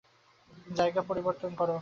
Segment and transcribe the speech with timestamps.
[0.71, 1.69] জায়গা পরিবর্তন কর!